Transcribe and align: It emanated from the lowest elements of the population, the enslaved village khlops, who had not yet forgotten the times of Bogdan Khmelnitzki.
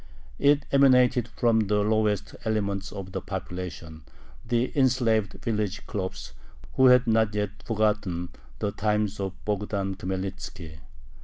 It 0.39 0.65
emanated 0.71 1.27
from 1.27 1.67
the 1.67 1.83
lowest 1.83 2.35
elements 2.43 2.91
of 2.91 3.11
the 3.11 3.21
population, 3.21 4.01
the 4.43 4.75
enslaved 4.75 5.33
village 5.43 5.85
khlops, 5.85 6.31
who 6.73 6.87
had 6.87 7.05
not 7.05 7.35
yet 7.35 7.61
forgotten 7.63 8.29
the 8.57 8.71
times 8.71 9.19
of 9.19 9.33
Bogdan 9.45 9.93
Khmelnitzki. 9.97 10.79